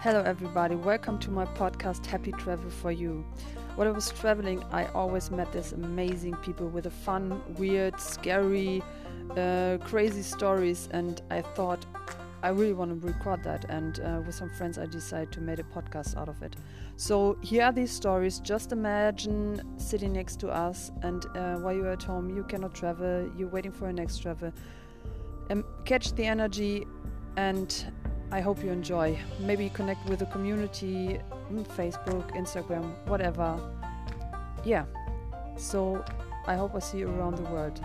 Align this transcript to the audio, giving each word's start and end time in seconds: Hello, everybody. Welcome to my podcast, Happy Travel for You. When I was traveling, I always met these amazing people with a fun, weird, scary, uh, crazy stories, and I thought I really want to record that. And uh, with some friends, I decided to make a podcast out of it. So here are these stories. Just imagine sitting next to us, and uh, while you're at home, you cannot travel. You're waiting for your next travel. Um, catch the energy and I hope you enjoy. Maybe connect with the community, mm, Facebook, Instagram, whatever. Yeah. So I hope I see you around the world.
Hello, 0.00 0.22
everybody. 0.22 0.76
Welcome 0.76 1.18
to 1.18 1.30
my 1.32 1.44
podcast, 1.44 2.06
Happy 2.06 2.30
Travel 2.30 2.70
for 2.70 2.92
You. 2.92 3.26
When 3.74 3.88
I 3.88 3.90
was 3.90 4.12
traveling, 4.12 4.62
I 4.70 4.86
always 4.92 5.28
met 5.28 5.52
these 5.52 5.72
amazing 5.72 6.36
people 6.36 6.68
with 6.68 6.86
a 6.86 6.90
fun, 6.90 7.42
weird, 7.56 8.00
scary, 8.00 8.80
uh, 9.36 9.78
crazy 9.80 10.22
stories, 10.22 10.88
and 10.92 11.20
I 11.32 11.42
thought 11.42 11.84
I 12.44 12.50
really 12.50 12.74
want 12.74 12.92
to 12.92 13.06
record 13.08 13.42
that. 13.42 13.64
And 13.68 13.98
uh, 13.98 14.22
with 14.24 14.36
some 14.36 14.50
friends, 14.50 14.78
I 14.78 14.86
decided 14.86 15.32
to 15.32 15.40
make 15.40 15.58
a 15.58 15.64
podcast 15.64 16.16
out 16.16 16.28
of 16.28 16.44
it. 16.44 16.54
So 16.94 17.36
here 17.42 17.64
are 17.64 17.72
these 17.72 17.90
stories. 17.90 18.38
Just 18.38 18.70
imagine 18.70 19.80
sitting 19.80 20.12
next 20.12 20.38
to 20.40 20.48
us, 20.48 20.92
and 21.02 21.26
uh, 21.34 21.56
while 21.56 21.74
you're 21.74 21.90
at 21.90 22.04
home, 22.04 22.30
you 22.36 22.44
cannot 22.44 22.72
travel. 22.72 23.28
You're 23.36 23.48
waiting 23.48 23.72
for 23.72 23.86
your 23.86 23.94
next 23.94 24.18
travel. 24.18 24.52
Um, 25.50 25.64
catch 25.84 26.12
the 26.12 26.24
energy 26.24 26.86
and 27.38 27.86
I 28.30 28.40
hope 28.40 28.62
you 28.62 28.70
enjoy. 28.70 29.18
Maybe 29.40 29.70
connect 29.70 30.06
with 30.08 30.18
the 30.18 30.26
community, 30.26 31.18
mm, 31.50 31.66
Facebook, 31.76 32.30
Instagram, 32.36 32.94
whatever. 33.06 33.58
Yeah. 34.64 34.84
So 35.56 36.04
I 36.46 36.54
hope 36.54 36.74
I 36.74 36.78
see 36.80 36.98
you 36.98 37.08
around 37.08 37.36
the 37.36 37.50
world. 37.50 37.80